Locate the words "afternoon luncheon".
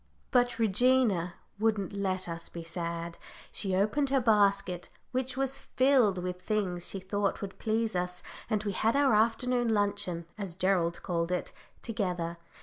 9.13-10.25